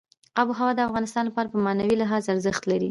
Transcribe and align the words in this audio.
آب 0.39 0.47
وهوا 0.49 0.69
د 0.75 0.79
افغانانو 0.87 1.27
لپاره 1.29 1.51
په 1.53 1.57
معنوي 1.65 1.95
لحاظ 2.01 2.23
ارزښت 2.33 2.61
لري. 2.65 2.79